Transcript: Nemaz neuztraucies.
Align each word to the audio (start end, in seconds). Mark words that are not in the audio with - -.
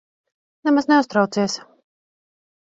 Nemaz 0.67 0.85
neuztraucies. 0.93 1.61